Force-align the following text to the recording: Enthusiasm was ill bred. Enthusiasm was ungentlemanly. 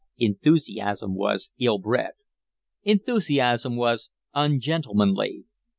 Enthusiasm 0.17 1.13
was 1.15 1.51
ill 1.59 1.77
bred. 1.77 2.13
Enthusiasm 2.81 3.75
was 3.75 4.09
ungentlemanly. 4.33 5.45